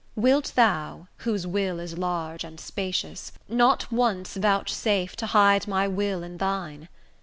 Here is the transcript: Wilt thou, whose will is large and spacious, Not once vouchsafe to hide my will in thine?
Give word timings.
Wilt 0.15 0.53
thou, 0.55 1.09
whose 1.17 1.45
will 1.45 1.79
is 1.79 1.95
large 1.95 2.43
and 2.43 2.59
spacious, 2.59 3.31
Not 3.47 3.91
once 3.91 4.35
vouchsafe 4.35 5.15
to 5.17 5.27
hide 5.27 5.67
my 5.67 5.87
will 5.87 6.23
in 6.23 6.39
thine? 6.39 6.87